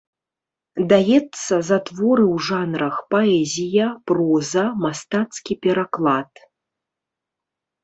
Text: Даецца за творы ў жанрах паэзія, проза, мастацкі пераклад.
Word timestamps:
Даецца 0.93 1.53
за 1.69 1.77
творы 1.89 2.23
ў 2.35 2.45
жанрах 2.47 2.95
паэзія, 3.13 3.85
проза, 4.13 4.65
мастацкі 4.87 5.61
пераклад. 5.69 6.31